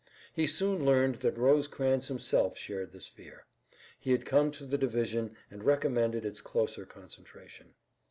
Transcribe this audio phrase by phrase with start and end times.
[0.33, 3.45] He soon learned that Rosecrans himself shared this fear.
[3.99, 7.75] He had come to the division and recommended its closer concentration.